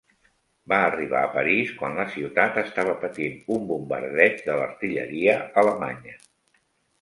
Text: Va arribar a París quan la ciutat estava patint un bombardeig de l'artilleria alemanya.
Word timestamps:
Va 0.71 0.77
arribar 0.85 1.19
a 1.25 1.29
París 1.33 1.73
quan 1.81 1.99
la 2.01 2.05
ciutat 2.13 2.57
estava 2.61 2.95
patint 3.03 3.37
un 3.57 3.69
bombardeig 3.73 4.41
de 4.49 4.57
l'artilleria 4.63 5.37
alemanya. 5.65 6.19